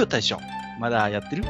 [0.00, 0.38] よ大将、
[0.78, 1.44] まだやってる？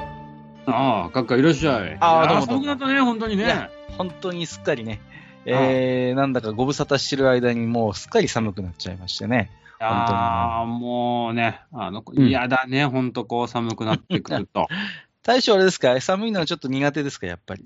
[0.66, 1.96] ああ、閣下いらっしゃい。
[2.00, 3.70] ああどうも寒くなったね、本当にね。
[3.96, 5.00] 本当にすっかりね、
[5.46, 9.50] えー、なんだかご無沙汰してる間にもうすっかり寒くなっちゃいましてね。
[9.78, 14.68] ああ、もうね、あの、うん嫌だね、本当こう寒くなってくると。
[15.22, 15.98] 大将あれですか？
[16.00, 17.26] 寒いのはちょっと苦手ですか？
[17.26, 17.64] やっぱり。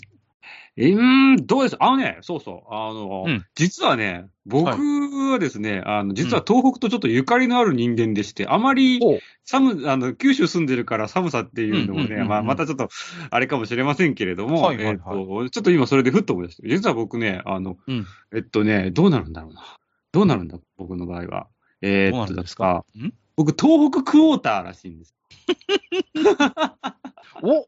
[0.77, 0.97] えー
[1.41, 1.77] ん、どうです？
[1.79, 3.47] あのね、そうそう、あの、うん。
[3.55, 4.67] 実はね、僕
[5.31, 12.89] はですね、あの、実は東北とちょっとゆかりのある人間でして、あまりお寒、あの、九州住んでるから寒さっていうのもね、まあ、またちょっと、
[13.31, 14.95] あれかもしれませんけれども、はいはいはい。
[14.95, 18.05] えっと、ちょっと今それでふっと思い出して、実は僕ね、あの、うん。
[18.35, 19.63] えっとね、どうなるんだろうな。
[20.11, 21.47] どうなるんだ、僕の場合は。
[21.83, 22.85] えーっと、ですか？
[22.99, 23.13] ん？
[23.37, 25.15] 僕、東北クォーターらしいんです。
[27.43, 27.67] お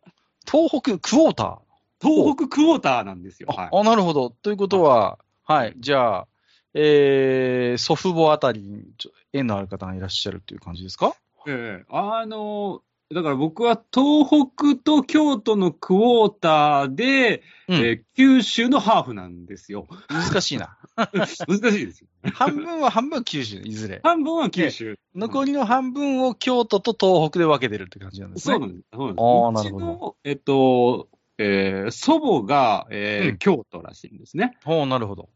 [0.50, 1.65] 東北クォーター。
[2.02, 3.48] 東北クォーターなんですよ。
[3.56, 3.70] あ、はい。
[3.72, 4.30] あなるほど。
[4.30, 6.26] ということは、はい、じゃあ、
[6.74, 11.14] えー、祖父母あたりにちょ縁のある方がいらっしゃるという感じですか？
[11.48, 12.82] ええあの、
[13.14, 19.86] だから僕は東北と京都のクォーターで、うんえー九州のハーフなんですよ。
[20.08, 20.78] 難しいな。
[20.96, 21.44] 難し
[21.82, 22.08] いですよ。
[22.32, 24.00] 半分は半分は九州、いずれ。
[24.02, 24.98] 半分は九州。
[25.14, 28.54] 残りの半分を京都と東北で分けてるって感じなんですね。
[28.54, 28.86] そうなんです。
[28.92, 31.08] あーなるほどえっと、
[31.38, 34.56] えー祖母が、えーうん京都らしいんですね。
[34.64, 35.28] ほう、なるほど。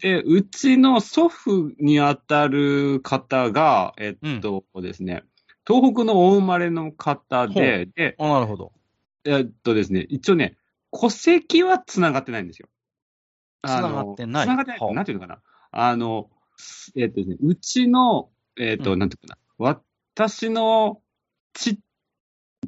[0.00, 5.24] で、うちの祖父にあたる方が、えっとですね、
[5.66, 8.72] 東北のお生まれの方で、で、あ、なるほど。
[9.24, 10.56] えっとですね、一応ね、
[10.92, 12.68] 戸籍は繋がってないんですよ。
[13.62, 14.78] あの繋がってない繋がってない。
[14.80, 15.40] はあなんていうのかな。
[15.72, 16.30] あの、
[16.96, 19.38] えっとですね、うちの、えっと、うんなんていうかな。
[19.58, 21.02] 私の、
[21.52, 21.78] ち、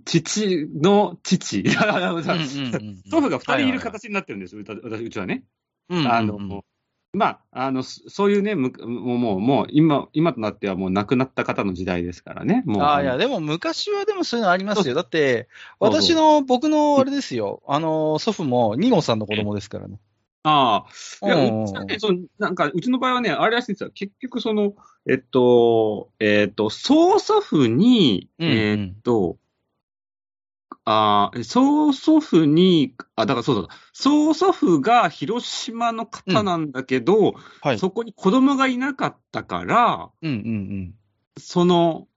[0.08, 1.62] 父の父。
[1.68, 5.44] 祖父が二人いるはい形になってるんです、うた私うちはね。
[5.88, 6.64] はいはいあうんうんうんの、
[7.14, 12.62] まあ、あの、そそういうね、むもう、もう、もう今、今となってはもう亡くなった方の時代ですからね。
[12.66, 12.82] もう。
[12.82, 14.94] ああ、いのや、でも昔はでもそういうのありますよ。
[14.94, 15.48] だって、
[15.78, 19.98] 私の、僕のあれですよ、あの、祖父もニモさんの子供ですからね。
[20.42, 20.84] あ
[21.22, 21.26] あ。
[21.26, 23.90] いや、うんその、なんか、うちの場合はね、あれらしいんですよ。
[23.90, 24.74] 結局、その、
[25.08, 29.38] えっと、えっと、曽祖父に、うんうんえっと、
[30.90, 37.78] ああ、曽祖父に、あ、だからそうだ、曽祖父が広島の方なんだけど、はい。
[37.78, 40.40] そこに子供がいなかったから、うんうんう
[40.86, 40.94] ん。
[41.38, 42.08] その、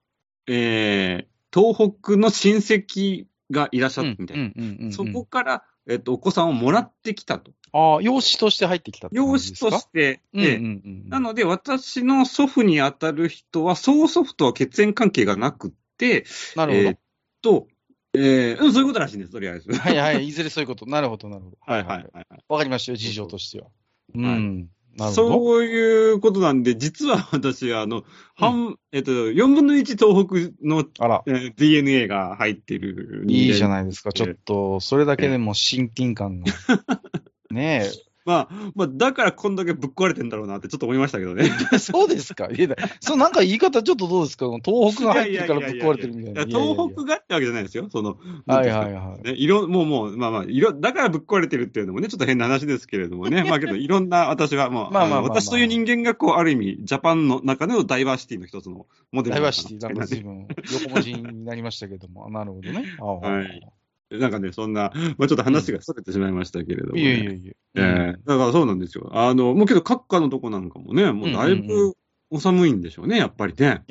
[0.47, 4.43] えー、東北の親戚がいらっしゃったみたいな。
[4.43, 7.51] うんうんうんうんそこから、えっと、お子さんをもらってきたと。
[7.73, 11.09] ああ、養子として入ってきた養子として、うんうんええうん。
[11.09, 16.23] なので、私の祖父にあたる人は、曽祖父とは血縁関係がなくって、
[16.55, 16.83] なるほど。
[16.85, 16.99] えーっ
[17.41, 17.67] と、
[18.13, 19.72] えーうんそういうことらしいんです、とりあえず。
[19.72, 20.85] はいはい、いずれそういうこと。
[20.85, 21.57] なるほど、なるほど。
[21.61, 22.27] はいはいはい。
[22.49, 23.67] わかりましたよ、事情としては。
[24.16, 24.69] うはいん。
[24.97, 25.33] なるほど。
[25.33, 28.03] そういうことなんで、実は私、あの、
[28.35, 34.11] 半、えっと、4分の1東北の、あら、えー DNA が入ってるいいじゃないですか。
[34.11, 36.51] ちょっと、それだけでも親近感が。
[37.49, 37.89] ね
[38.25, 41.49] まあ、まあ、だからこんだけぶっ壊れてんだろうなってちょっと思いましたけどね。
[41.73, 41.77] え。
[41.79, 42.49] そうですか？
[42.51, 44.45] いやそう、なんか言い方ちょっとどうですか？
[44.63, 46.41] 東北が入ってるからぶっ壊れてるみたいな。
[46.43, 47.87] いや東北がってわけじゃないですよ。
[47.89, 49.27] その、はいはいはい。
[49.27, 53.43] ね、いろ、もうもう、まあまあ、いろ、だからぶっ壊れてるっていうのもね、ちょっと変な話ですけれどもね。
[53.49, 62.29] まあけど、いろんな、私はもう、まあまあ私という人間が、こう、ある意味、ジャパンの中でのダイバーシティの一つのモデルダイバーシティ、なんか随分横文字になりましたけども。
[62.29, 62.85] なるほどね。
[62.99, 63.80] はい
[64.11, 67.01] なんかね、そんな、まあちょっと話が逸れてしまいましたけれども、ね。
[67.01, 67.53] いやいやいや。
[67.75, 68.19] ええ。
[68.25, 69.09] だからそうなんですよ。
[69.13, 71.95] あの、もうけど、閣下のとこなんかもね、もうだいぶ
[72.29, 73.84] お寒いんでしょうね、やっぱりね。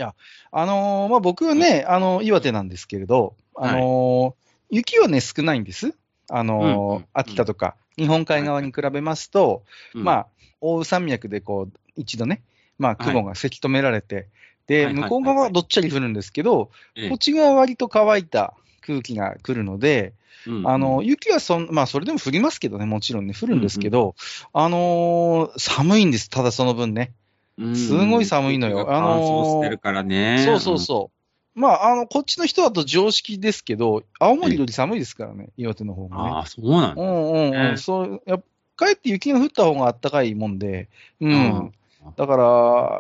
[0.53, 5.95] あのーまあ、僕はね、あの、岩手なんですけれど、あのー雪はね、少ないんです。
[6.31, 9.65] あのーうんうん秋田とか、日本海側に比べますと、
[9.95, 10.05] うん。
[10.05, 10.27] まあ、
[10.61, 12.43] 奥羽山脈でこう、一度ね、
[12.79, 13.07] まあ、はい。
[13.13, 14.29] 雲がせき止められて、
[14.67, 15.03] で、はいはいはい。
[15.03, 17.09] 向こう側はどっちゃり降るんですけど、ええ。
[17.09, 20.15] こっち側は割と乾いた空気が来るので、
[20.47, 24.15] うんあの、雪はそん、まあ、それでも降りますけどね、もちろんね、降るんですけど、
[24.53, 27.13] あのー寒いんです、ただその分ね。
[27.59, 30.45] うんすごい寒いのよあのー。
[30.45, 31.11] そうそうそ
[31.57, 31.61] う。
[31.61, 36.09] まあ、あの、こっちの人だと常識ですけど、青森より寒いですからね、岩手の方うん。
[36.11, 36.31] がね。
[36.31, 37.03] ああ、そうなんだ。
[37.03, 37.51] うんうんうん。
[37.73, 38.45] ねそう、やっ
[38.77, 40.89] かえって雪が降った方が暖かいもんで、
[41.21, 41.33] うん。
[41.33, 41.35] う
[41.65, 41.73] ん
[42.17, 42.37] だか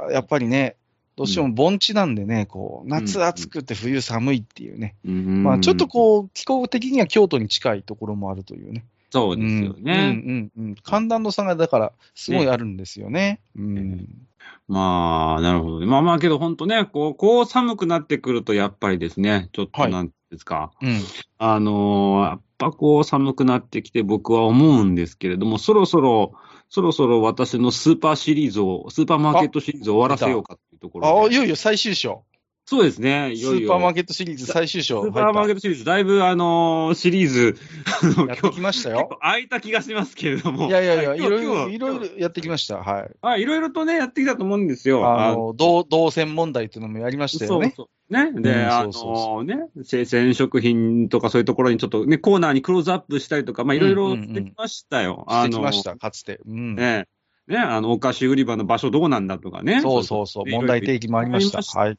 [0.08, 0.76] ら、やっぱりね、
[1.16, 4.96] どうしても盆地なんでね、こう、夏暑くて冬寒いっていうね。
[5.04, 8.84] うんまあ、ちょっとこう、気候的には京都に近いところもあるというね。
[9.10, 10.22] そうですよね。
[10.24, 10.74] うん、うん、うん。
[10.82, 13.40] 寒暖の差がだから、すごいあるんですよね。
[13.56, 14.08] うん。
[14.68, 15.86] まあ、なるほどね。
[15.86, 21.00] まあまあ、けど本当ね、こう、こう寒くなってくると、やっぱりですね、ちょっとはいなんですか、うん。
[21.38, 26.34] あのーやっぱこう寒くなってきて僕は思うんですけれども、そろそろ、
[26.70, 32.24] そろそろ私のスーパーシリーズを、スーパーマーケットシリーズを終わらせようかっていうとこああ、いよいよ最終章。
[32.70, 33.66] そうですね、いスよいよ。
[33.66, 37.56] ーパーマーケットシリーズ最終章スーパーマーケットシリーズ、だいぶあのーシリーズ、
[38.16, 39.18] あの、 やってきましたよ。
[39.20, 40.68] 空いた気がしますけれども。
[40.68, 42.76] いやいやいや、いろいろ、いろいろやってきました。
[42.76, 43.10] はい。
[43.22, 45.04] あ、いろいろとね、やってきたと思うんですよ。
[45.04, 47.74] あの、同、同線問題っていうのもやりましたよね。
[47.76, 48.14] そうそう。
[48.14, 48.40] ね。
[48.40, 55.26] で、うんあのね、生鮮食品とかそういうところにちょっとね、コーナーにクローズアップしたりとか、まあいろいろしてきましたよ。
[55.28, 56.38] してきました、かつて。
[56.46, 56.76] うん。
[56.76, 57.08] ね。
[57.48, 59.80] ね、あの、お菓子売り場の場所どうなんだとかね。
[59.80, 60.48] そうそうそう。
[60.48, 61.62] 問題提起もありました。
[61.80, 61.98] はい。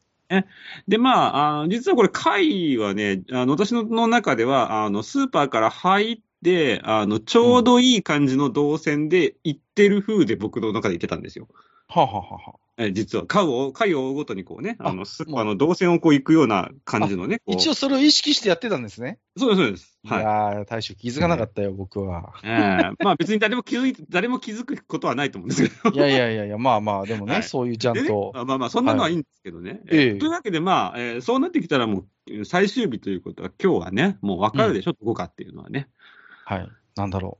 [0.88, 11.48] で、まあ、あ実はこれ、貝はね、あの、私の中では、あの、スーパーから入って、あの、ちょうどいい感じの動線で行ってる風で僕の中で行ってたんですよ。
[11.88, 17.42] はははは実は、会を、会を追うごとにこうね、あの、あスーパーの動線をこう行くような感じのね。
[17.45, 19.19] 一応それを意識してやってたんですね。
[19.38, 20.00] そうです、そうです。
[20.04, 20.24] いはい。
[20.24, 22.33] やー、大将気づかなかったよ、僕は。
[22.44, 25.95] ええまあ別に誰も気づい誰も気づくことはないと思うんですけど。
[25.95, 28.31] いやいやいやいや、まあまあ、でもね、はいそういうちゃんと。
[28.36, 29.81] あまあまあ、そんなのはいいんですけどね。
[29.89, 35.88] えええというわけで、まあ、えーそうなってきたらもう、最終日ということは、今日はね、もう分かるでしょ、どこかっていうのはね。
[36.45, 36.69] はい。
[36.95, 37.38] なんだろ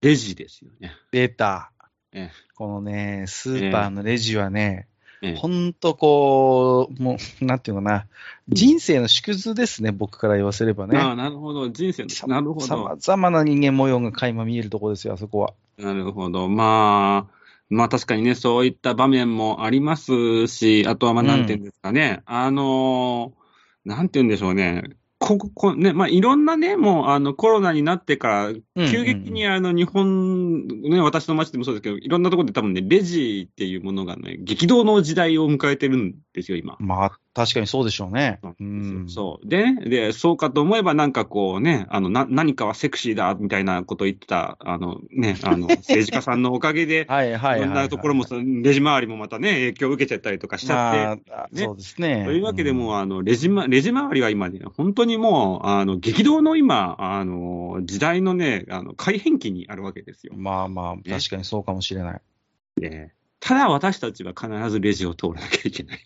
[0.00, 0.92] レジですよね。
[0.94, 1.08] う。
[1.12, 1.72] データ。
[2.12, 4.88] ええこのね、スーパーのレジはね、
[5.22, 8.06] ええほんとこう、もう、なんていうのかな、
[8.48, 10.98] 人生の縮図ですね、僕から言わせればあね。
[10.98, 11.70] あ、なるほど。
[11.70, 12.84] 人生の、なるほさど。
[12.84, 15.54] まざまな人間模様が垣間見えるところですよ、あそこは。
[15.78, 16.48] なるほど。
[16.48, 17.36] まあ、
[17.68, 23.46] まあ確かにね、そういった場面もありますし、あとはまあ、なんていうんですかね、あのー
[23.86, 24.82] なんていうんでしょうね。
[25.18, 36.76] ここ、こね、まあ、いろんなね、もう、あの、コロナになってから、急激にあの、日本、ね、私の街でもそうですけど、いろんなところで多分ね、レジっていうものがね、激動の時代を迎えてるんですよ、今。
[36.78, 38.38] まあ、確かにそうでしょうね。
[38.42, 39.08] そううん。
[39.08, 39.48] そう。
[39.48, 48.24] でね、で、そうかと思えばなんかこうね、あの、な、何かはセクシーだ、みたいなことを言ってた、あの、ね、あの、 政治家さんのおかげで、はいはいはい、いろんなところも、
[48.62, 52.24] レジ周りもまたね、影響を受けちゃったりとかしちゃって、まあ、ねそうですね。
[52.26, 60.34] というわけでもう、んあの、レジま、レジ周りは今ね、本当にもう、あの、激動の今、あの、時代のね、あの、改変期にあるわけですよ。
[60.36, 62.20] まあまあ、確かにそうかもしれない。
[62.80, 63.15] ね
[63.46, 66.00] ただ私たちは必ずレジを通らなきゃいけない。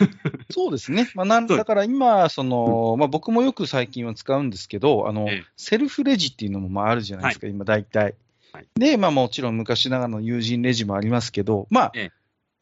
[0.50, 1.10] そうですね。
[1.14, 8.14] まあ、なんだから今、その、まあ僕もよく最近は使うんですけど、あの、ええセルフレジっていうのもまああるじゃないですか、今大体。
[8.52, 12.12] はいで、まあもちろん昔ながらの友人レジもありますけど、まあ、ええ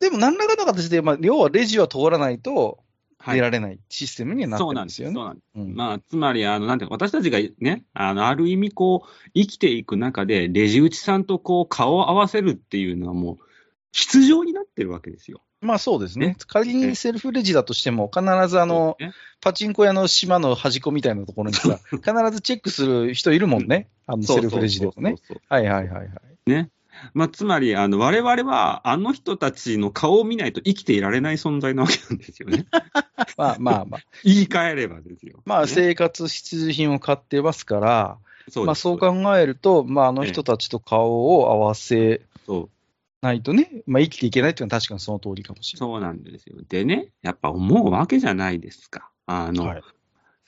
[0.00, 2.80] でも何らかの形で、まあ、要はレジは通らないと
[3.18, 5.08] はい出られないシステムにはなってそうなんですよ。
[5.08, 5.22] るんですよね。
[5.22, 5.70] そうなんです。
[5.70, 13.45] うんまあ、つまり、あの、なんていうの私たちがね、あの、ある意味こう、生きていく中で、レジ打ちさんとこう、顔を合わせるっていうのはもう、
[13.96, 15.40] 必要になってるわけですよ。
[15.62, 16.36] まあそうですねね。
[16.46, 22.02] 仮にセルフレジだとしても、必ずあの、ねパチンコ屋の島の端っこみたいなところにさ、 必
[22.32, 23.88] ずチェックする人いるもんね。
[24.06, 25.16] あのセルフレジでもね。
[25.48, 26.70] はいはいはいはい。
[27.14, 32.66] まあ、つまり、あの、我々は、あの人たちの顔を見ないと生きていられない存在なわけなんですよね。
[33.36, 34.00] まあまあまあ。
[34.24, 35.42] 言い換えればですよ。
[35.44, 42.70] まあね生活必需品を買ってますから、そうまあそう考えると、まああの人たちと顔を合わせそう
[43.26, 46.56] ないとね、まあ生きていけないっていうのは確かにその通りかもしれそうなんですよ。
[46.68, 49.10] でね、やっぱ思うわけじゃないですか。
[49.26, 49.74] あの、ない。
[49.74, 49.82] はい。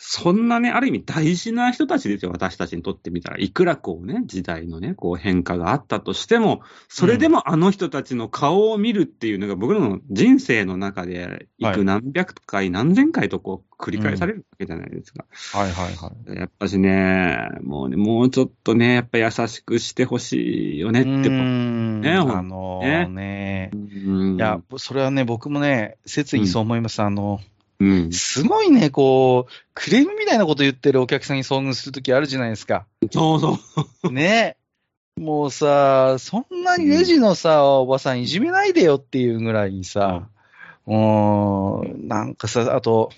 [0.00, 3.38] そんなね、ある意味大事な人たちですよ、私たちにとってみたら。
[3.38, 15.24] いくらこうね、時代のね、こう変化があったとしても、それでもあの人たちの顔を見るっていうのが僕らの人生の中で、いく何百回、何千回とこう繰り返されるわけじゃないですか。
[15.52, 16.38] はいはいはい。
[16.38, 21.10] やっぱしね、もうね、もうちょっとね、やっぱ優しくしてほしいよねって。
[21.10, 27.02] うーんねあのね、うんいや、それはね、僕もね、切にそう思います。
[27.02, 27.40] あの、
[27.80, 28.12] うん。
[28.12, 32.86] すごいね、こう、クレームみたいなこと言ってるお客さんに遭遇するときあるじゃないですか。
[33.12, 33.58] そうそ
[34.04, 34.12] う。
[34.12, 34.56] ね。
[35.16, 40.28] もうさ、そんなにレジのさ、おばさんいじめないでよっていうぐらいにさ、
[40.86, 43.10] うーん、なんかさ、あと、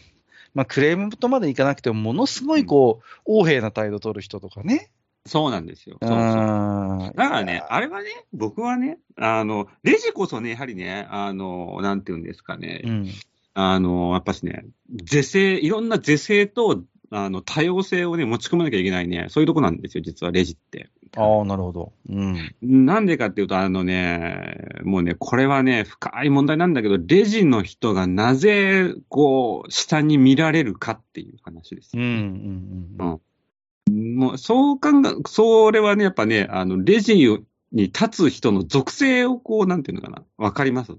[0.55, 4.91] まあ、クレームとまでいかなくても、ものすごいこう、横柄な態度取る人とかね。
[5.27, 5.99] そうなんですよ。
[6.01, 6.21] うそうそう。
[6.21, 7.13] ん。
[7.15, 13.09] だからね、あれはね、僕はね、あの、レジこそね、やはりね、あの、なんていうんですかね、うん。
[13.55, 14.65] あの、やっぱしね、
[15.05, 20.89] 是正、いろんな是正と、あの、多様性をね、持ち込まなきゃいけないね、そういうとこなんですよ、実はレジって。
[21.17, 21.93] ああ、なるほど。
[22.09, 22.55] うん。
[22.63, 32.03] なんでかっていうと、あのね、もうね、これはね、深い問題なんだけど、レジの人がなぜ、こう、下に見られるかっていう話ですうん、
[32.99, 33.05] うよ。
[33.07, 33.21] ん、
[33.89, 34.17] うん。
[34.17, 40.93] もう、そう考え、それはね、やっぱね、あの、レジに立つ人の属性をこう、なんていうのかな、わかります？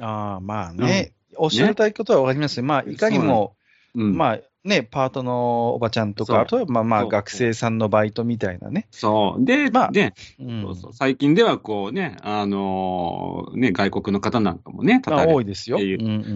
[0.00, 1.12] ああ、まあね。
[1.36, 2.64] おっしゃりたいことはわかりますよ。
[2.64, 3.56] まあ、いかにも、
[3.94, 4.16] うん。
[4.16, 8.88] まあね、パートのおばちゃんとか、あとはまあまあ学生さんのバイトみたいなね。
[8.90, 9.44] そう。
[9.44, 10.62] で、まあで、うん。
[10.62, 10.92] そうそう。
[10.94, 15.76] 最近ではこうね、あのーね、外国の方なんかもね、たれ多いですよ。
[15.76, 15.80] う。
[15.80, 15.94] うんう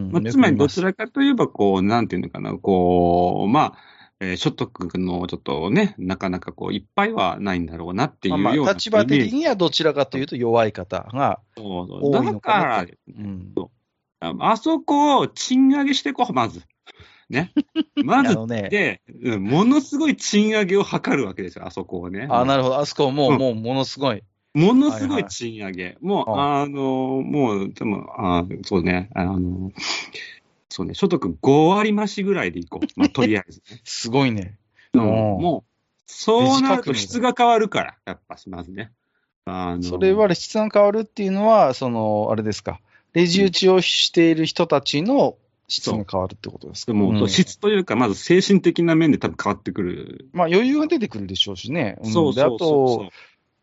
[0.09, 0.11] ん。
[0.12, 3.78] まあ、つまりどちららかといえば、こう、なんていうのかな、こう、まあ、
[4.21, 8.73] えー所得のちょっとね、なかなかこう、いっぱいはないんだろうなっていうまあような。
[8.73, 12.00] まあ立場的にはどちらかというと弱い方がそうそう。
[12.02, 13.23] 多いだかのかならと、う。
[13.23, 13.55] ん
[14.20, 16.62] ああそこを賃上げしていこう、まず。
[17.28, 17.52] ね。
[18.04, 22.26] まずで、うんものすごい賃上げを図るわけですよ、あそこをね。
[22.30, 22.78] あ、なるほど。
[22.78, 24.22] あそこもう、うんもう、ものすごい。
[24.54, 25.96] ものすごはいはいい賃上げ。
[26.00, 29.72] もう、うあの、もう、でも、あそうね、あの、
[30.68, 32.87] そうね、所得5割増しぐらいでいこう。
[32.96, 33.80] まあ、 とりあえずね。
[33.84, 34.58] すごいね。
[34.94, 35.70] うんうんもう、
[36.06, 38.90] そうなると質が変わるから、やっぱしますね。
[39.44, 42.80] あのそれは質が変わるっていうのは、その、あれですか。
[43.12, 45.37] レジ打ちをしている人たちの
[45.67, 46.93] 質が変わるってことですか？
[46.93, 50.29] でも、うん質というか、まず精神的な面で多分変わってくる。
[50.33, 51.99] まあ余裕が出てくるでしょうしね。
[52.03, 53.09] んそうで、あそうそうそと、う。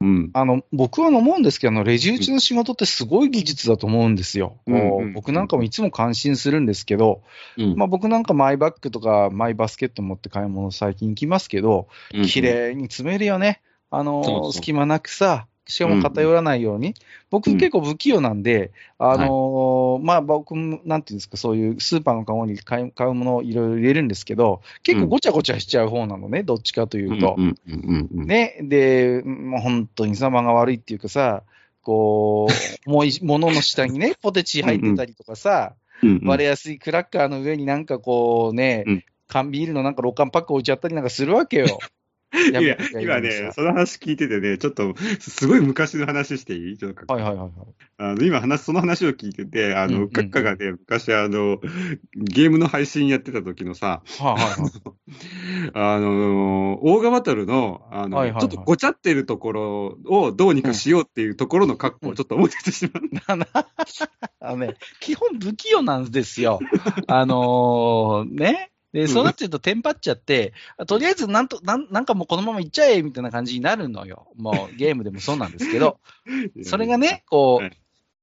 [0.01, 0.29] うん。
[0.33, 4.57] あの、僕は思うんですけど、あの、レジ打ちの仕事ってすごい技術だと思うんですよ。
[4.67, 7.23] うんこううん僕なんかもいつも感心するんですけど、
[7.57, 13.61] うんまあ僕なんかマイバッグとかマイバスケット持って買い物最近行きますけど、うん綺麗に詰めるよね。
[13.89, 16.93] あの、そうそう隙間なくさ、しかも偏らないように。
[17.29, 17.57] 僕うん。
[17.57, 27.35] 結構不器用なんで、あのまあ僕も、なんていうんですか、そういうスーパーのカゴに買い買うものをいろいろ入れるんですけど、結構ごちゃごちゃしちゃう方なのね、どっちかというと。
[28.11, 31.43] ね、で、もう本当に様が悪いっていうかさ、
[31.81, 32.47] こ
[32.85, 36.27] う、 もうい、物の下にね、ポテチ入ってたりとかさ、うんうん。
[36.27, 39.03] 割れやすいクラッカーの上になんかこうね、うん。
[39.27, 41.79] 缶ビールのなんか6缶パック置いちゃったりなんかするわけよ。
[42.33, 46.77] いや今ね、その話聞いててね、ちょっと、すごい昔の話していい？
[46.77, 47.51] ちょっとはいはいはいはい。
[47.97, 51.59] あの今話、その話を聞いてて、あの、うんうんうんカッカがね、昔あの、
[52.15, 55.71] ゲームの配信やってた時のさ、はいはいはい。
[55.73, 63.03] あの、オーガバトルの、あの、はいはいはいちょっとごちゃってるところをどうにかしようっていうところの格好をちょっと思い出してしまう。
[64.41, 66.59] あのね、基本不器用なんですよ。
[67.07, 68.71] あのーね。
[68.95, 70.53] で、そうなってるとテンパっちゃって、
[70.87, 74.27] とりあえずなんと、なんなんかもうこのままいっちゃえみたいな感じになるのよ。
[74.37, 75.99] もう ゲームでもそうなんですけど、
[76.63, 77.77] それがね、こう、はい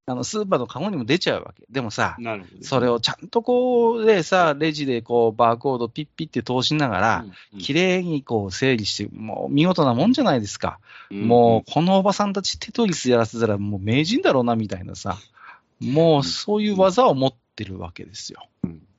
[0.04, 1.64] あの、スーパーのカゴにも出ちゃうわけ。
[1.70, 2.16] でもさ。
[2.62, 10.80] それをちゃんとこう、でさ、レジでこう、バーコードピッピって通しながら、うん、綺麗にこう整理して、もう見事なもんじゃないですか。
[11.12, 15.18] うんもう、このおばさんたちテトリスやらせたらもう名人だろうな、みたいなさ。
[15.78, 18.48] もう、そういう技を持ってるわけですよ。
[18.64, 18.91] うんね。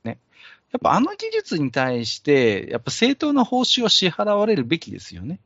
[0.74, 5.38] やっぱあの技術に対して、やっぱ正当な報酬を支払われるべきですよね。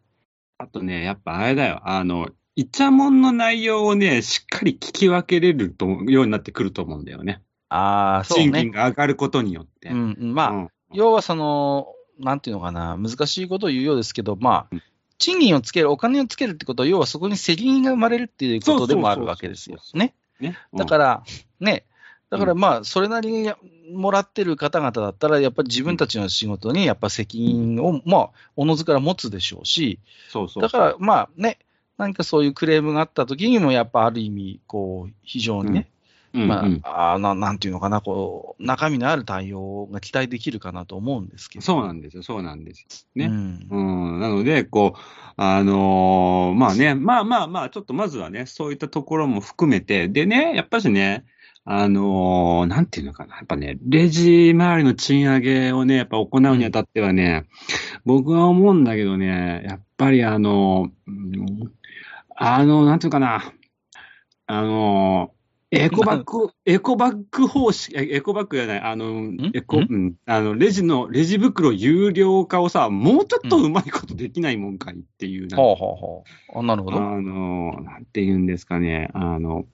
[0.57, 7.43] あとね、やっぱあれだよ、あの、イチャモンの内容をね、しっかり聞き分けれるとようになってくると思うんだよね。
[7.69, 8.71] ああ、そう賃金ね。
[8.71, 9.91] が上がることによって。
[9.91, 14.83] うんうん、まあ、うん要はその、なんていうのかな、難しいことを言うようですけど、まあうん、
[15.19, 20.15] 賃金をつける、お金をつけるってことは、要はそこに責任が生まれるっていうことでもあるわけですよね。
[20.41, 20.57] ね。
[20.75, 21.23] だから、
[21.61, 21.85] ね、
[22.31, 23.53] だからまあ、それなりに
[23.93, 30.63] もらってる方々だったら、やっぱり自分たちの仕事にやっぱ責任を、まあ、おのずから持つでしょうし、そうそう。
[30.63, 31.59] だからまあね、
[31.97, 35.89] 何かそういうクレームがあった時にも、やっぱある意味、こう、非常にね、
[36.35, 41.65] うんうん、まあ、あーななんていうのかな、こう、中身のある対応が期待できるかなと思うんですけど。
[41.65, 42.87] そうなんですよ、そうなんですよ。
[43.15, 43.27] ね。
[43.27, 45.01] うんうん、なので、こう、
[45.37, 51.25] あのーまあね、まあまあまあ、ちょっとまずはね、そういったところも含めて、でね、やっぱしね、
[51.65, 57.47] あのーなんていうのかな、やっぱね、レジ周りの賃上げをね、やっぱ行うにあたってはね、
[58.05, 61.73] 僕は思うんだけどね、やっぱりあの、うん
[62.35, 63.53] あの、なんていうかな、
[64.47, 65.33] あの
[65.71, 69.87] エコバッグ、エコバッグ方式、えエコバッグじゃない、あの、エコ、ん？
[69.91, 76.25] うん、あの、レジの、レジ袋有料化をさ、もうちょっとうまいことできないもんかいっていう、ほうほうほ
[76.55, 76.59] う。
[76.59, 76.97] あなるほど。
[76.97, 79.67] あの、なんて言うんですかね、あの、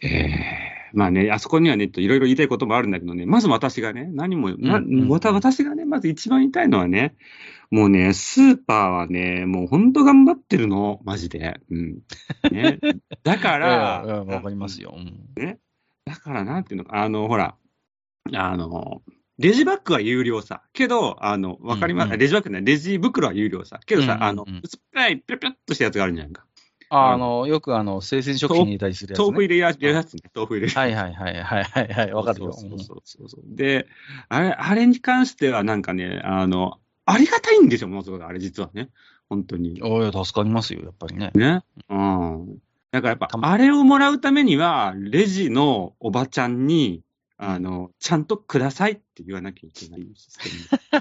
[0.00, 4.80] ええまあね、あそこにはね、いろいろ言いたいこともあるんだけどね、まず私がね、何も、な
[5.32, 7.16] 私がね、まず一番言いたいのはね、
[7.70, 11.60] もうね、スーパーはね、もう本当頑張ってるの、マジで。
[11.70, 11.98] うん。
[12.50, 12.78] ね、
[13.24, 14.94] だかえら、わかりますよ。
[14.96, 15.58] うん
[16.06, 17.56] だから、なんていうのか、あの、ほら、
[18.32, 19.02] あの、
[19.38, 20.62] レジバッグは有料さ。
[20.72, 23.80] けど、あの、わかります、うんうんレジバッグね、レジ袋は有料さ。
[23.84, 26.44] けどさ、うんうんうんあの、薄っぺらい、ぴょぴょっとしたやつがあるんじゃないか。
[26.90, 29.24] ああの、よくあの、生鮮食品に入れたりするやつ、ね。
[29.24, 30.20] 豆腐入れやるやつね。
[30.34, 30.72] 豆腐入れる。
[30.72, 32.52] はいはいはいはいはいはい、わかるよ。
[32.52, 33.42] そうそうそうそう。
[33.46, 33.86] で、
[34.28, 38.90] あれ、あれに関してはなんかね、あの、ありがたいんですよ、ものすごく、あれ実はね。
[39.28, 39.80] 本当に。
[39.82, 41.30] おいや、助かりますよ、やっぱりね。
[41.34, 41.62] ね。
[41.88, 42.58] うん。
[42.90, 47.02] だからやっぱあれをもらうためには、レジのおばちゃんに、
[47.36, 51.00] あの、ちゃんとくださいって言わなきゃいけないシステム。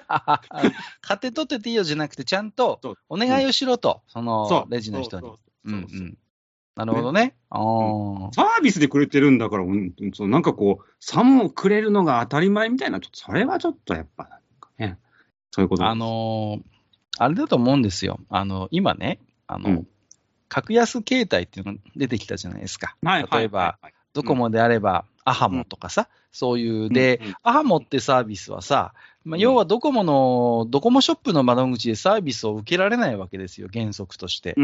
[1.02, 4.66] 買って取ってていいよじゃなくて、ちゃんとお願いをしろと、その。
[4.70, 5.32] レジの人に。
[5.66, 6.08] そううんそううそう。
[6.08, 6.18] ん。
[6.76, 7.36] なるほどね。
[7.50, 8.34] ああ。
[8.34, 14.98] サービスでくれてるんだから、うんそうなんかこう、さもくれるのが当たり前みたいな、ちょっとそれはちょっとやっぱ、なんかね、
[15.52, 16.62] そういうことあのー
[17.20, 18.20] あれだと思うんですよ。
[18.30, 19.88] あの、今ね、あの、うん
[20.50, 22.96] 格安携帯っていうのが出てきたじゃないですか。
[23.02, 28.94] はいはい例えば、はいはいドコモであれば、アハモとかさ、そういう、で、アハモってサービスはさ、
[29.26, 34.56] まあ、要はドコモの、ドコモショップの窓口でサービスを受けられないわけですよ、原則として。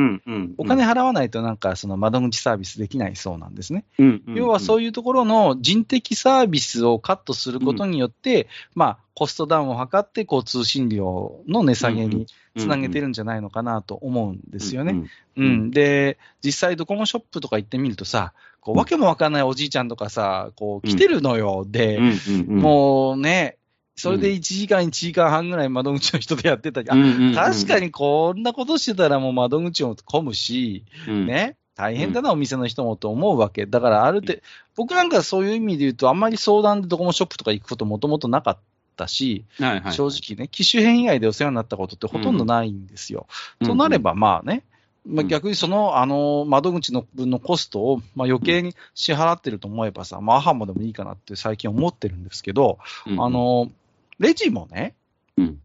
[0.58, 3.86] お金払わないとなんかその窓口サービスできないそうなんですね。
[4.28, 12.26] 要はそういうところの人的サービスをカットすることによって、まあ、コストダウンを図って、こう、通信料の値下げに
[12.58, 15.04] つなげてるんじゃないのかなと思うんですよね。
[15.36, 15.72] うん。
[15.72, 21.66] で、実際ドコモショップとか行ってみるとさ、こう、わけもわかんないおじいちゃんとかさ、こう、来てるのよ。
[21.68, 22.00] で、
[22.48, 23.58] もうね、
[23.96, 26.94] それで1時間、1時間半ぐらい窓口の人でやってたり、あ
[27.36, 31.28] 確かにこんなことしてたらもう窓口も混むし、うん。
[31.28, 33.66] ね、大変だな、お店の人もと思うわけ。
[33.66, 34.40] だから、ある程度、
[34.76, 38.58] 僕なんかそういう意味で言うと、あんまり相談でドコモショップとか行くこともともとなかっ
[38.96, 43.28] たし、はいはい正直ね、機種変以外でお世話になったことってほとんどないんですよ。
[43.60, 43.68] うん。
[43.68, 44.64] となれば、まあね、
[45.10, 53.72] まあ、うん逆にその、あの、窓口の分のコストを、まあ、余計に支払ってると思えばさ、まあ、アハモでもいいかなって最近思ってるんですけど、うんあ、の、
[54.20, 54.96] レジもね、
[55.38, 55.60] うん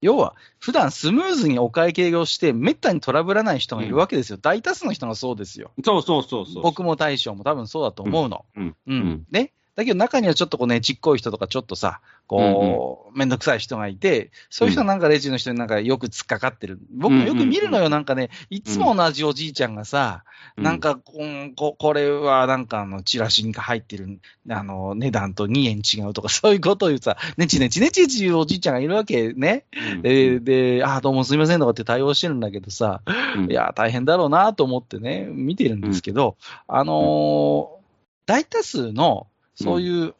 [0.00, 4.38] 要は、普段スムーズにお会計をして、めったにトラブらない人がいるわけですよ。
[4.40, 5.72] 大多数の人がそうですよ。
[5.84, 6.62] そうそうそうそう。
[6.62, 8.44] 僕も大将も多分そうだと思うの。
[8.54, 8.94] うんうん。
[8.94, 9.52] うんね。
[9.78, 16.80] だけど中にはちょっとこうね、ちっこい人とかちょっとさ、こう、めんどくさい人がいて、そういう人はなんかレジの人になんかよく突っかかってる。
[16.90, 20.24] 僕もよく見るのよ、なんかね、いつも同じおじいちゃんがさ、
[20.56, 24.18] なん、か、うんこ、これはなんかあの、チラシに入ってる、
[24.50, 29.62] あの、値段と2円違うとか、 そういうことを言うさ、ねちねちねちねち言うおじいちゃんがいるわけね。
[29.92, 30.02] うん。
[30.02, 33.02] で、で、あ、どうもすいませんとかって対応してるんだけどさ、
[33.36, 33.48] うん。
[33.48, 36.36] いや、大変だろうなと思ってね、見てるんですけど、
[36.66, 37.78] あのー
[38.26, 39.26] 大多数の、
[39.60, 40.14] そういう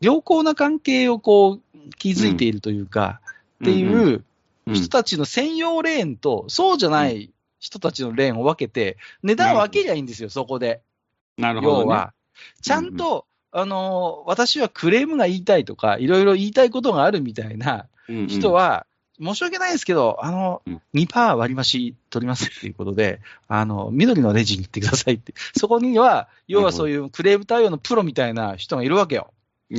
[0.00, 1.60] 良好な関係をこう、
[1.98, 3.20] 築いているというか、
[3.62, 4.24] っていううん
[4.72, 10.80] 人たちの専用レーンと、そうじゃない人たちのレーンを分けて、値段を分けりゃいいんですよ、そこで。
[11.36, 11.80] なるほど、ね。
[11.82, 12.12] 要は、
[12.62, 18.26] ちゃんと、あのー私はクレームが言いたいとか、いろいろ言いたいことがあるみたいなうんうん。
[18.28, 18.86] 人、は、
[19.20, 25.34] 申し訳ないですけど、あのうん、2%割増取りますっていうことで、あの、緑のレジに行ってくださいって。
[25.56, 29.32] そこには、要はそういうクレーム対応のプロみたいな人がいるわけよ。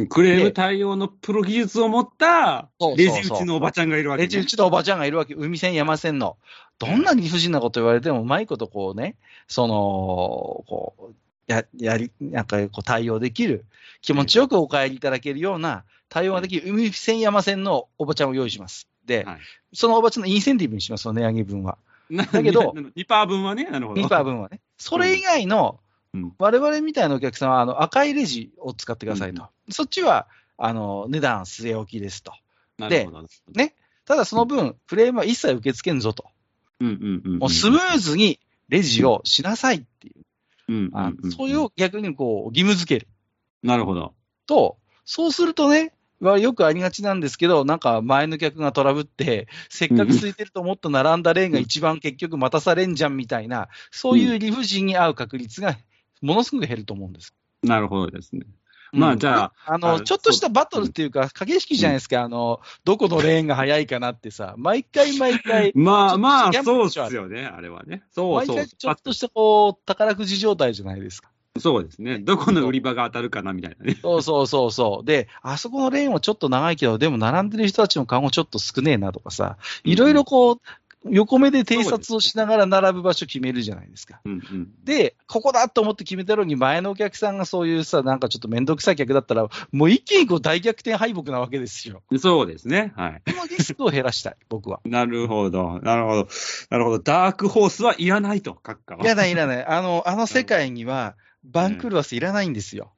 [0.09, 4.27] クレーム対応のプロ技術を持ったレジ打ちのおばちゃんがいるわけ、ね。
[4.27, 5.33] レジ打ちのおばちゃんがいるわけ。
[5.33, 6.37] 海線山線の。
[6.79, 9.15] どんな理不尽なこと言われても、うまいことこうね、
[9.47, 11.13] その、こう、
[11.47, 13.65] や、やり、なんかこう対応できる。
[14.01, 18.87] 気持ちよくお帰りいただけるような対応ができる海線山線のおばちゃんを用意します。
[19.11, 19.39] で、はい
[19.73, 21.77] そのおばちゃんのインセンティブにします、その値上げ分は。
[22.11, 24.01] だだけど、2%分はね、なるほど。
[24.01, 24.59] 2%分はね。
[24.77, 25.79] それ以外の、
[26.13, 29.47] うん我々みたいなお客さんは、あの、赤いレジを使ってくださいと。
[29.69, 32.33] そっちは、あの、値段据え置きですと。
[32.77, 33.25] なるほど。
[33.53, 33.75] ね。
[34.03, 36.25] ただその分、クレームは一切受け付けんぞと。
[36.81, 37.39] うんうんうん。
[37.39, 40.25] もうスムーズにレジをしなさいっていう。
[40.67, 41.31] うんうんあうん。
[41.31, 43.07] そういう逆にこう、義務付ける
[43.63, 44.13] なるほど。
[44.47, 45.93] と、そうするとね、
[46.29, 55.77] はよくありがちなんですけど、なんか前の客がトラブって、せっかく空いてると思って並んだレーンが一番結局待たされんじゃんみたいな、そういう理不尽に合う確率が
[56.21, 57.33] ものすごく減ると思うんです。
[57.63, 58.45] なるほどですね。
[58.93, 68.03] まあうんじゃああの、あちょっとしたバトルっていうか、駆け引きじゃないですか、あの、どこのレーンが早いかなってさ、毎回毎回、ま あまあ、そうですよね、あれはね。
[68.11, 68.67] そうそう毎回。
[68.67, 71.31] ちょっとしたこう、宝くじ状態じゃないですか。
[71.59, 72.19] そうですね。
[72.19, 73.97] どこの売り場が当たるかなみたいなね。
[74.01, 75.05] そうそうそうそう。
[75.05, 80.57] で、あそこのレーンはちょっと長いけど、でも並んでる人たちの顔もちょっと少ねえなとかさ、いろいろこう、
[81.09, 84.21] 横目で偵察をしながら並ぶ場所決めるじゃないですか。
[84.23, 84.67] うんうん。
[84.83, 92.03] で、ここだと思って決めたのに、前のお客さんがそういうさ、なんかちょっとめんどくさい客だったら、もう一気にこう大逆転敗北なわけですよ。
[92.19, 92.93] そうですね。
[92.95, 93.21] はい。
[93.25, 94.79] このリスクを減らしたい、 僕は。
[94.85, 95.79] なるほど。
[95.81, 96.27] なるほど。
[96.69, 96.99] なるほど。
[96.99, 99.03] ダークホースはいらないと、閣下は。
[99.03, 99.65] いらないいらない。
[99.65, 102.91] あの、あの世界には、バンクルワスいらないんですよ。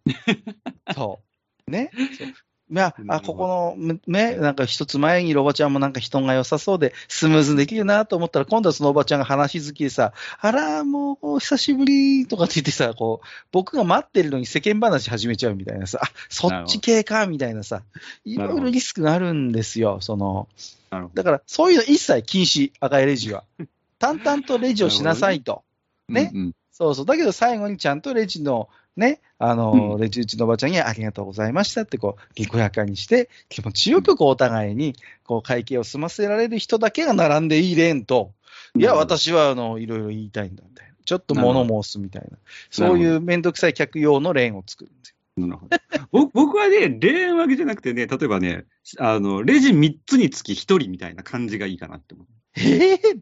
[0.96, 1.20] そ
[1.68, 1.72] う。
[1.72, 1.92] ね？
[2.18, 2.34] そう
[2.72, 17.84] いや、あ、ここの、ね、なんか一つ前にいるおばちゃんもなんか人が良さそうで、スムーズにできるなと思ったら、今度はそのおばちゃんが話好きでさ、あら、もう、久しぶりとかって言ってさ、こう、僕が待ってるのに世間話始めちゃうみたいなさ、あ、そっち系か、みたいなさ、
[18.26, 20.48] いろいろリスクがあるんですよ、その、
[21.14, 23.44] だから、そういうの一切禁止、赤いレジは。
[24.00, 25.64] 淡々とレジをしなさいと。
[26.10, 26.54] ね、うんうん。
[26.74, 27.06] そうそう。
[27.06, 38.34] だけど最後にちゃんとレジのね、あの、うん、レジ打ちのおばちゃんにありがとうございましたって、こう、にこやかにして、気持ちよくこう、お互いに、こう、会計を済ませられる人だけが並んでいいレーンと、
[38.78, 40.94] いや、私は、あの、いろいろ言いたいんだ、みたいな。
[41.06, 42.38] ちょっと物申すみたいな。
[42.70, 45.48] そういうめんどくさい客用のレーンを作るんですよ。
[45.48, 46.30] なるほど。
[46.34, 48.66] 僕はね、レーン分けじゃなくてね、例えばね、
[49.00, 52.28] あの、レジ3つにつき1人みたいな感じがいいかなって思う。
[52.56, 53.22] えー、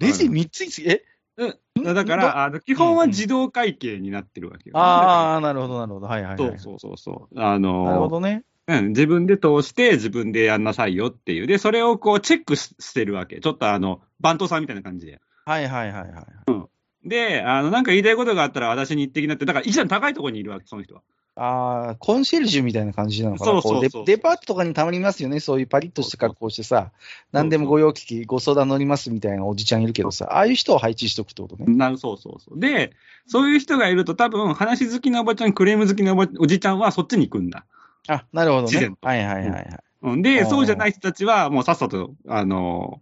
[0.00, 1.04] レジ3つにつき、え？
[1.36, 6.06] だから、あの基本は自動会計になってるわけよ、ね、ああ、なるほど、なるほど。
[6.06, 8.44] はいはい、はい、そうそうそうあのなるほどね。
[8.68, 11.46] うん、自分で通して自分でやんなさいよっていう。
[11.46, 13.40] で、それをこうチェックしてるわけ。
[13.40, 15.20] ちょっとあの、番頭さんみたいな感じで。
[15.44, 16.26] はいはいはいはい。
[16.46, 16.68] うん。
[17.04, 21.02] で、あの、なんか言いたいことがあったら私に言ってきなって、だから一番高いところにいるわけ、その人は。
[21.34, 23.62] ああ、コンシェルジュみたいな感じなのかな？
[23.62, 25.40] そうそうデパートとかにたまりますよね。
[25.40, 26.90] そういうパリッとした格好してさ、
[27.32, 31.64] 何でもご用聞き、ご相談乗りますみたいなおじちゃんいるけどさ、ああいう人を配置しとくってことね。
[31.74, 32.60] なそうそうそう。
[32.60, 32.92] で、
[33.26, 37.64] そういう人がいると多分、話好きなおばちゃん、クレーム好きなおばおじちゃんはそっちに行くんだ。
[38.08, 38.92] あ、なるほどね。
[39.00, 39.78] はいはいはいはい。
[40.02, 43.00] うん、で、そうじゃない人たちは、もうさっさと、あの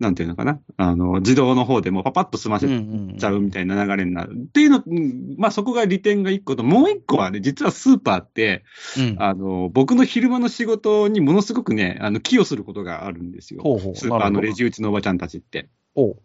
[0.00, 4.34] なんていうのかな、あの、自動の方でもパパッと済ませちゃうみたいな流れになる。
[4.34, 4.82] っていうの、
[5.36, 8.64] まあそこが利点が一個と、もう一個はね、実はスーパーって、
[8.98, 13.62] うん、あの、僕の昼間の仕事にものすごくね、あの、寄与することがあるんですよ。
[13.62, 15.68] ほうほうスーパーのレジ打ちのおばちゃんたちって。
[15.94, 16.22] ほう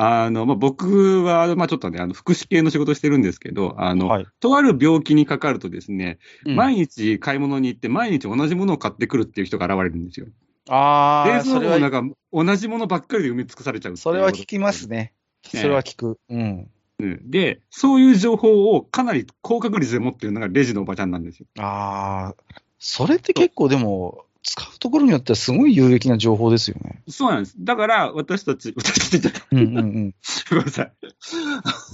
[0.00, 10.26] あの、まあ、僕は、まあ、ちょっとね、あの、福祉系の仕事してるんですけど、あの、はい、とある病気にかかるとですね、うん、毎日買い物に行って、毎日同じものを買ってくるっていう人が現れるんですよ。
[10.68, 11.38] ああ。
[11.38, 15.12] 冷蔵庫なんか同じものばっかりで埋め尽くされちゃうそれは聞きますね。
[15.44, 16.18] それは聞く。
[16.28, 16.70] うん。
[17.00, 21.46] うん、で、そういう情報をかなり高確率で持ってるのがレジのおばちゃんなんですよ。
[21.58, 27.02] ああ、それって結構でも、使うところによってはすごい有益な情報ですよね。
[27.06, 27.54] そうなんです。
[27.58, 30.14] だから、私たち、私たち、うんうんうん。
[30.48, 30.92] ごめんなさい。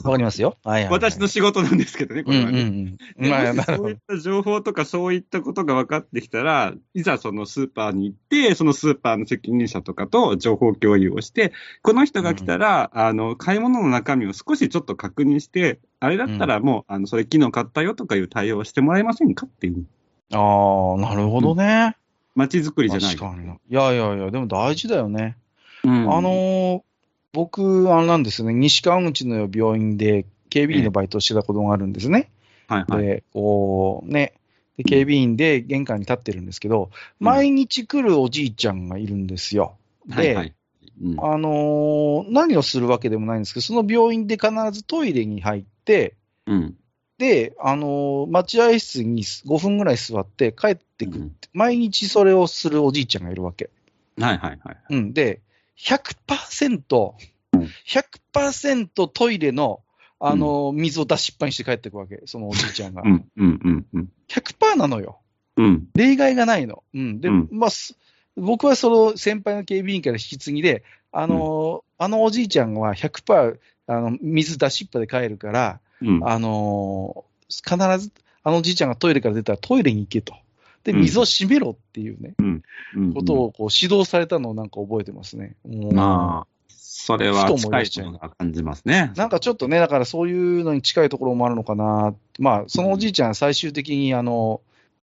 [0.05, 0.57] わかりますよ。
[0.63, 2.63] はいはい、はい、私の仕事なんですけどね、これはね。
[2.63, 19.85] うんうんうん、まあ、そういった情報とかそういったことが分かってきたら、いざそのスーパーに行って、そのスーパーの責任者とかと情報共有をして、この人が来たら、うん、あの、買い物の中身を少しちょっと確認して、あれだったらもう、うん、あの、それ昨日買ったよとかいう対応をしてもらえませんかっていう。
[20.33, 21.97] ああ、なるほどね。
[22.35, 23.17] 街づくりじゃない。
[23.17, 23.47] 確かに。
[23.47, 25.37] いやいやいや、でも大事だよね。
[25.85, 26.83] うん、あのー、
[27.33, 32.31] 僕、あれなんですね、西川口の病院で警備員のバイトをしてたことがあるんですね。
[32.69, 33.05] はいはい。
[33.05, 34.35] で、こう、ね、
[34.77, 39.77] で警備員で玄関に立ってるんですけど、うん、毎日来るおじいちゃんがいるんですよ。
[40.07, 40.55] で、はいはい
[41.03, 46.15] うん、あのー、何をするわけでもないんですけど、その病院で必ずトイレに入って、
[46.47, 46.77] うん、
[47.25, 53.71] で、あのー、待合室に5分ぐらい座って帰ってくる、うん、毎日それをするおじいちゃんがいるわけ。
[54.21, 54.77] はいはいはい。
[54.91, 55.15] うん。
[55.15, 55.41] で、
[55.79, 57.15] 100%、
[57.87, 59.81] 100%トイレの、
[60.21, 63.01] あのー、水を出しっぱにして帰ってくわけ、そのおじいちゃんが。
[63.07, 64.13] うん、うん、うん、うん。
[64.29, 65.21] 100%なのよ。
[65.57, 65.89] うん。
[65.95, 66.85] 例外がないの。
[66.93, 67.23] うん。
[67.23, 67.71] で、うん、まあ、
[68.37, 75.81] 僕はその先輩の警備員から引き継ぎで、あのーうん、あのおじいちゃんは100%、あの、水出しっぱで帰るから、
[76.25, 78.13] あのー、必ず、
[78.43, 80.35] あのじいちゃんがトイレから出たらトイレに行けと。
[80.85, 82.35] で、水を閉めろっていうね、
[82.95, 85.57] うん、ことをこう指導されたのをなんか覚えてますね。
[85.65, 89.13] まあ、それは近いものが感じますね。
[89.17, 92.15] なんかちょっとね、だからそういうのに近いところもあるのかな。
[92.39, 94.61] まあ、そのおじいちゃん最終的にあの、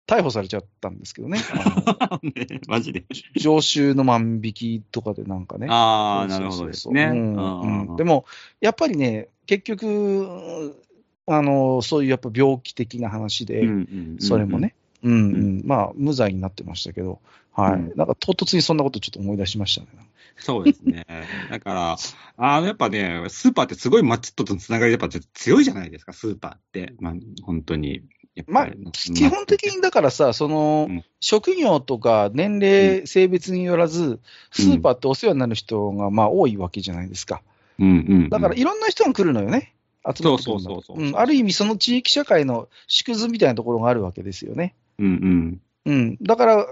[0.05, 1.39] 逮捕されちゃったんですけどね。
[2.23, 3.05] ねマジで。
[3.35, 5.67] 常習の万引きとかでなんかね。
[5.69, 7.09] ああ、なるほどですね。
[7.97, 8.25] でも、
[8.59, 10.75] やっぱりね、結局、
[11.25, 13.65] あの、そういうやっぱ病気的な話で、
[14.19, 17.19] それもね、うんうん、まあ、無罪になってましたけど、
[17.53, 17.97] はい。
[17.97, 19.87] なんか唐突にそんなことちょっと思い出しましたね。
[20.37, 21.05] そうですね。
[21.51, 21.97] だから、
[22.37, 26.93] あの、やっぱね、スーパーってすごい街とのつながりやっぱ強いじゃないですか、スーパーって。
[26.99, 27.13] まあ、
[27.43, 28.01] 本当に。
[28.47, 34.19] まあ、基本的にだからさ、その、うん、職業とか年齢、性別によらず、
[34.51, 37.41] スーパーってお世話になる人がまあ多いわけじゃないですか。
[37.79, 37.91] うんう
[38.25, 39.73] ん、だからいろんな人が来るのよね。
[40.05, 41.19] 集まってくるの。
[41.19, 44.75] ある意味その地域社会の縮図みたいなところがあるわけですよね。
[44.99, 45.93] うんうん。
[45.93, 46.17] うん。
[46.21, 46.67] だから、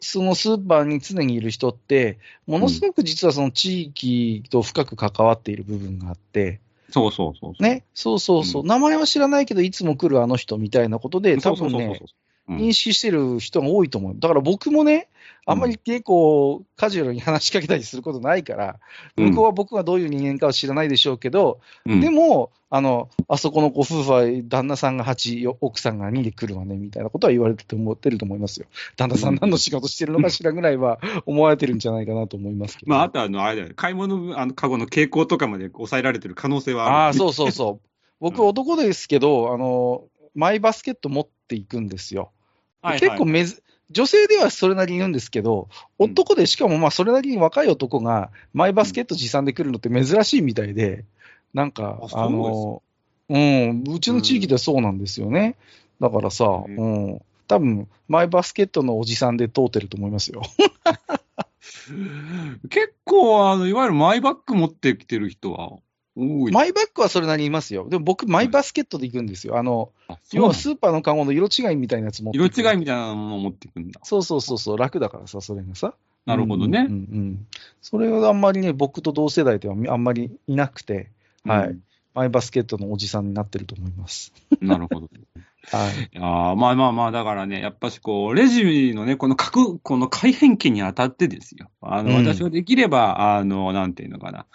[0.00, 7.84] そのスーパーに常にいる人って、ものすごく実はその地域と深く関わっている部分があって、そうそうそうね？
[7.94, 12.00] そうそうそう、うん、名前は知らないけど、いつも来るあの人みたいなことで、多分ね、
[12.48, 12.56] うん。
[12.58, 14.14] 認識してる人が多いと思う。
[14.18, 15.08] だから僕もね、
[15.46, 18.80] あんまり結構カジュアルに話しかけたりすることないから、
[19.16, 28.66] うん向こうは僕がどういう人間かは知らないでしょうけど、うんでも、あの、あそこのご夫婦は旦那さんが8、奥さんが2で来るわね、みたいなことは言われてて思ってると思いますよ。
[28.96, 32.90] 旦那さん何の仕事してるのかしらぐらいは思われてるんじゃないかなと思いますけど。
[32.90, 36.96] まあ、あとあの、あれだよね、買い物、あの、カゴの傾向とかまで抑えられてる可能性はある。
[36.96, 37.88] ああ、そうそうそう。
[38.20, 40.04] 僕、うん男ですけど、あの、
[40.34, 42.32] マイバスケット持っていくんですよ。
[42.82, 45.68] はいはい結構めず、女性ではそれなりにいるんですけど、
[45.98, 51.04] うん男でしかもまあそれなりに若い男がマイバスケット持参で来るのって珍しいみたいで、
[51.52, 52.82] なんか、あの、
[53.28, 55.56] うん、うちの地域ではそうなんですよね。
[56.00, 60.42] だからさ、ううん、多分マイバスケットのおじさんで通ってると思いますよ。
[62.68, 65.78] 結構、あの、いわゆるマイバッグ持ってきてる人は。
[66.16, 67.88] マイバッグはそれなりにいますよ。
[67.88, 69.58] でも僕、マイバスケットで行くんですよ。
[69.58, 69.90] あの、
[70.32, 74.00] 要はスーパーのカゴの色違いみたいなやつ持って色く違いみたいなものを持っていくんだ。
[74.04, 75.94] そうそうそうそう、楽だからさ、それがさ。
[76.26, 77.46] なるほどねうんうんうん
[77.82, 81.10] それはあんまりね、僕と同世代ではあんまりいなくて、
[81.44, 81.82] はいうん
[82.14, 84.32] マイバスケットのおじさんになってると思います。
[84.60, 85.08] なるほど。
[85.72, 86.02] はい。
[86.02, 91.70] いやーまあまあまあ、だからね、やっぱしこう、レジのね、この各、この改変期にあたってですよ。
[91.80, 94.46] あの、うん私はできれば、あの、なんていうのかな。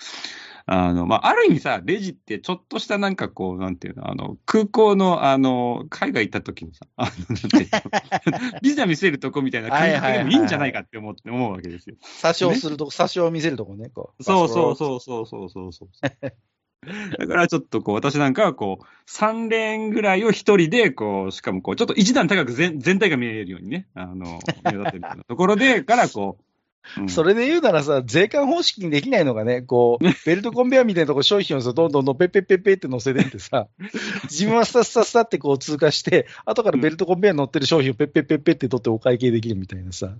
[0.71, 7.69] あの、まあ、ある意味さ、レジってちょっとしたなんかこう、なんていうの、あの、空港の、あの、海外行った時のさ、あの、なんていう
[8.51, 11.95] の、 ビザ見せるとこみたいな感覚でもいいんじゃないかって思って、思うわけですよ。
[12.21, 14.23] 詐称するとこ、詐称を見せるとこね、こう。
[14.23, 14.75] そうそうう。
[14.75, 15.89] そうそうそうそうそう。
[17.17, 26.43] だからちょっとこう、私なんかはこう、3レーンぐらいを一人で、こう、しかもこう、ちょっと一段高く全全体が見えるようにね、あの、目立ってるようなところで、からこう、
[26.97, 33.67] うんそれで言うならさ、税関方式にできないのがね、こう、 ベルトコンベヤーみたいなとこ商品をさどんどんどんペッペッペッペッって乗せてってさ、
[34.23, 40.15] 自分はスタスタスタってこう通過して、後からベルトコンベヤーに乗ってる商品をペッペッペッペッって取ってお会計できるみたいなさ。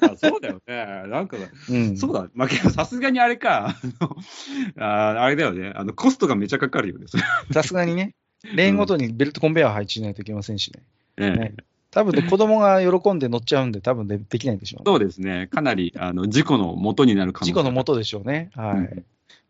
[0.00, 1.08] あそうだよね。
[1.08, 1.36] なんか、
[1.68, 1.96] うん。
[1.96, 2.28] そうだ。
[2.34, 5.72] まあ、さすがにあれか、あのああれだよね。
[5.74, 7.06] あの、コストがめちゃかかるよね。
[7.52, 8.14] さすがにね、
[8.54, 10.82] レーンごとにベルトコンベヤーを配置しないといけませんしね。
[11.18, 11.54] ええね
[11.96, 14.82] 多分ね、子供が喜んで乗っちゃうんで、多分でできないんでしょうね。
[14.84, 15.46] そうですね。
[15.50, 18.50] かなり、あの、事故の元になる可能性事故のもとでしょうね。
[18.54, 18.76] はい。
[18.76, 19.04] うん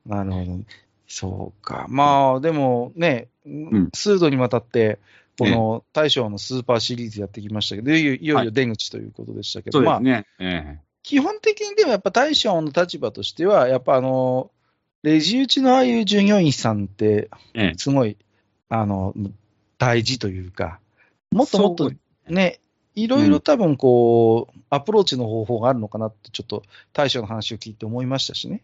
[0.06, 0.60] なるほど。
[1.08, 1.86] そうか。
[1.88, 5.00] まあ、でもね、ん数度にわたって、
[5.36, 10.00] この大将のスーパーシリーズやってきましたけど、いよいよ出口ということでしたけど、まあ、
[11.02, 14.52] 基本的にでもやっぱ大将の立場としては、やっぱあの、
[15.02, 18.16] レジ打ちのああいう従業員さんって、えええすごい、
[18.68, 19.14] あの、
[19.78, 20.78] 大事というか、
[21.32, 21.90] もっともっと
[22.28, 22.60] ね、
[22.94, 26.62] いろいろ多分こう、アプローチの方法があるのかなって、ちょっと
[26.92, 28.62] 大将の話を聞いて思いましたしね。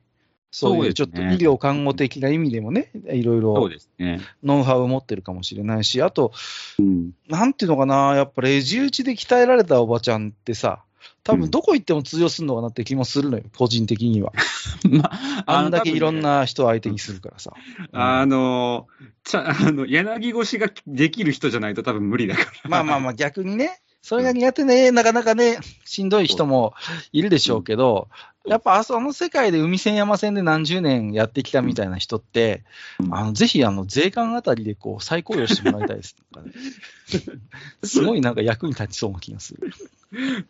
[0.51, 3.71] そういうちょっと医療看護的な意味でもね、いろいろ。
[4.43, 6.33] ノウハウを持ってるかもしれないし、あと、
[6.79, 7.13] うん。
[7.27, 10.85] なんていうのかな、やっぱレジ打ちで鍛えられたおばちゃんってさ、
[11.25, 14.33] 多うん分どこ行っても通用するのかなって気もするのよ、個人的には。
[14.89, 17.53] まあ、あんだけいろんのな人を相手にするからさ。
[17.93, 18.89] あの、
[19.25, 22.71] ちゃ、あの、柳越しができる人じゃないと多分無理だから。
[22.71, 26.75] まあまあまあ逆にね、それが苦手ね、なかなかね、しんどい人も
[27.13, 28.09] いるでしょうけど、
[28.45, 32.65] やっぱあそあの世界で海線山線で何十年やってきたみたいな人って、
[32.99, 36.17] うんあのぜひあの税関あたりでこう再雇用してもらいたいです。
[37.85, 39.73] すごいなんか役に立ちそうな気がする。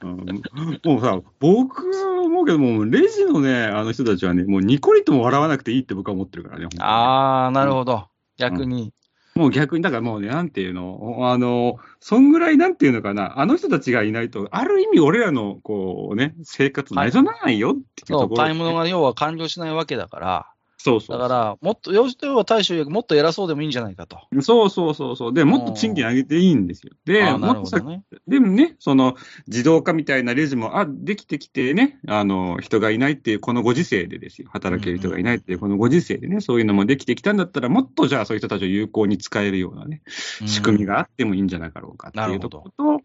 [0.02, 0.42] うん
[0.84, 6.66] もうさ、僕は思うけども、レジのね、あの人たちはね、もうニコリとも笑わなくていいって僕は思ってるからね。
[6.78, 8.08] あー、なるほど。
[8.38, 8.92] 逆に。
[9.34, 20.51] もう逆に、だからもうね、なんていうの、あの、そんぐらいなんていうのかな、あの人たちがいないと、ある意味俺らの、こうね、生活成り立たないよっていうそう、ところ、買い物が要は完了しないわけだから、
[20.82, 21.18] そうそう。
[21.18, 24.18] だから、もっと、要は大将よりもっと偉そうでもいいんじゃないかと。
[24.40, 25.32] そうそうそうそう。
[25.32, 26.92] で、もっと賃金上げていいんですよ。
[27.04, 28.02] で、もっとさね。
[28.26, 29.14] でもね、その
[29.46, 34.48] 自動化みたいなレジも、あ、できてきてね、あの、人がいないっていうこのご時世でですよ。
[34.52, 40.02] 働ける人がいないっていうこのご時世でね、そういうのもできてきたんだったら、もっとじゃあそういう人たちを有効に使えるようなね、
[40.46, 43.04] 仕組みがあってもいいんじゃなかろうかっていうところと、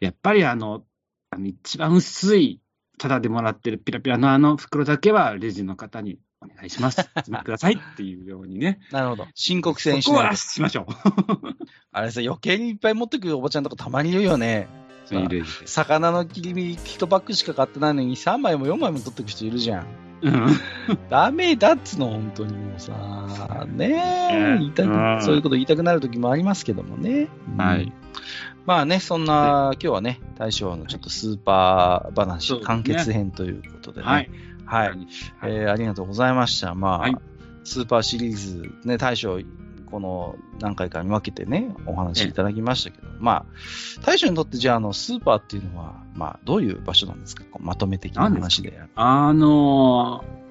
[0.00, 0.84] やっぱりあの、
[1.28, 2.62] あの一番薄い、
[2.96, 7.02] ただでもらってるピラピラのあの袋だけはレジの方にお願いします。
[7.02, 8.80] 詰めてくださいっていうようにね。
[8.92, 9.26] なるほど。
[9.34, 10.36] 申告制にしないと。
[10.36, 10.86] しましょう。
[11.92, 14.68] あれさ、余計にいっぱい持ってくるおばちゃんとかたまにいるよね。
[15.06, 19.86] さいるいる魚の切り身1パックしか買ってないのに3枚も4枚も取ってく人いるじゃん。
[20.22, 20.46] うん
[21.10, 23.66] ダメだっつの、本当にもうさ。
[23.68, 23.86] ね
[24.32, 27.28] えね言いたくうんそういうこと言いたくなる時もありますけどもね。
[27.48, 27.92] うんはい。
[28.64, 34.06] まあね、そんな、今日はね、大将のちょっとスーパー話、完結編ということでね。
[34.06, 34.30] はい。
[34.66, 35.06] はい。
[35.44, 36.74] えーありがとうございました。
[36.74, 37.16] まあ、はい
[37.66, 39.38] スーパーシリーズ、ね、大将、
[39.90, 43.44] この何回かに分けてね、お話しいただきましたけど、まあ、
[44.04, 47.44] 大将にとってじゃあ、あの、スーパーっていうのは、まあ、どういう場所なんですか？
[47.50, 48.78] こうまとめ的な話で。
[48.96, 50.44] あのー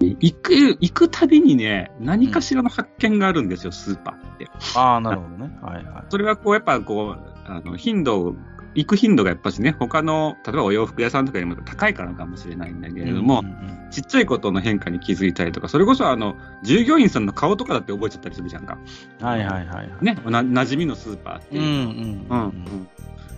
[0.00, 4.48] 行く、行くたびにね、何かしらの発見があるんですよ、スーパーって。
[4.74, 5.56] ああ、なるほどね。
[5.62, 6.04] はいはい。
[6.10, 8.34] それはこう、やっぱこう、あの、頻度、
[8.76, 16.34] 行く頻度がやっぱしね、他の、例えばお洋服屋さんとかよりも高いからかもしれないんだけれども、うんうんちっちゃいことの変化に気づいたりとか、それこそあの、
[16.64, 18.76] 従業員さんの顔とかだって覚えちゃったりするじゃんか。
[19.20, 20.04] うんはいはいはいはい。
[20.04, 21.62] ね、な、馴染みのスーパーっていう。
[21.62, 21.92] うんうんうん、う
[22.28, 22.88] うんん。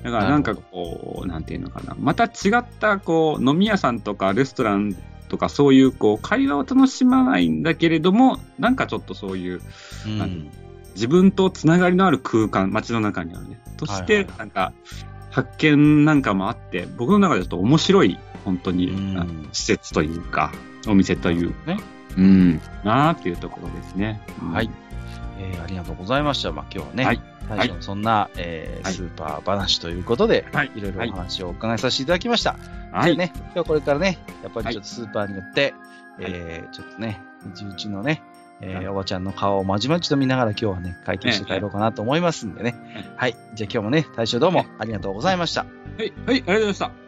[0.02, 1.94] だからなんかこう、なんていうのかな。
[2.00, 4.96] また違った、こう、飲み屋さんとかレストラン
[5.28, 9.60] とかそういう、こう、会話を楽しまないんだけれども、なんかちょっとそういう、
[10.06, 10.50] うん
[10.94, 13.60] 自分とつながりのある空間、街の中にあるね。
[13.76, 14.72] としはいはいては、いなんか、
[15.38, 20.52] 発見なんかもあって、僕の中でちょっと面白い、本当に、うん施設というか、
[20.88, 21.80] お店というか、ね。
[22.16, 24.20] うん、なあっていうところですね。
[24.42, 24.70] うんはい。
[25.38, 26.50] えーありがとうござざいました。
[26.50, 32.56] まあ、今日はね、はい大将のそんな、えーはいスーパー話ということで、はいいろいろお話をお伺いさせていただきました。
[32.92, 33.12] はい。
[33.12, 35.74] でね、今日はこれからね、やっぱりちょっとスーパーによって、
[36.18, 38.22] えーちょっとね、うちのね、
[38.60, 42.74] えーはいおばちゃんの顔をまじまじと見ながら今日はね、会計して帰ろうかなと思いますんでね。
[43.16, 43.36] はい。
[43.54, 45.62] じゃあ今日もね、大将どうもありがとうございました。
[45.62, 45.68] は
[45.98, 47.07] い、はい、ありがとうございました。